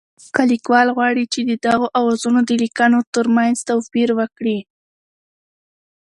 [0.33, 4.59] که لیکوال غواړي چې د دغو آوازونو د لیکبڼو ترمنځ توپیر وکړي